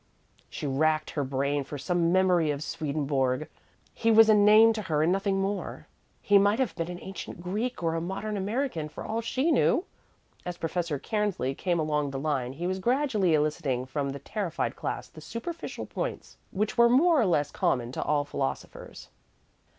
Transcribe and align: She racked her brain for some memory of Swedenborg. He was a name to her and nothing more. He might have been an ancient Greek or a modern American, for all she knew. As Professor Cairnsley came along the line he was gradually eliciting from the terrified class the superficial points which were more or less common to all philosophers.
She 0.49 0.65
racked 0.65 1.11
her 1.11 1.23
brain 1.23 1.63
for 1.63 1.77
some 1.77 2.11
memory 2.11 2.49
of 2.49 2.63
Swedenborg. 2.63 3.47
He 3.93 4.09
was 4.09 4.29
a 4.29 4.33
name 4.33 4.73
to 4.73 4.81
her 4.81 5.03
and 5.03 5.11
nothing 5.11 5.39
more. 5.39 5.85
He 6.23 6.39
might 6.39 6.57
have 6.57 6.75
been 6.75 6.89
an 6.89 6.97
ancient 6.99 7.39
Greek 7.39 7.83
or 7.83 7.93
a 7.93 8.01
modern 8.01 8.35
American, 8.35 8.89
for 8.89 9.03
all 9.05 9.21
she 9.21 9.51
knew. 9.51 9.85
As 10.43 10.57
Professor 10.57 10.97
Cairnsley 10.97 11.53
came 11.55 11.77
along 11.79 12.09
the 12.09 12.19
line 12.19 12.53
he 12.53 12.65
was 12.65 12.79
gradually 12.79 13.35
eliciting 13.35 13.85
from 13.85 14.09
the 14.09 14.17
terrified 14.17 14.75
class 14.75 15.07
the 15.07 15.21
superficial 15.21 15.85
points 15.85 16.35
which 16.49 16.79
were 16.79 16.89
more 16.89 17.21
or 17.21 17.27
less 17.27 17.51
common 17.51 17.91
to 17.91 18.01
all 18.01 18.25
philosophers. 18.25 19.09